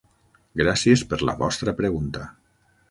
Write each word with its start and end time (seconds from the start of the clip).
Gràcies 0.61 1.03
per 1.11 1.21
la 1.31 1.37
vostra 1.43 1.77
pregunta. 1.85 2.29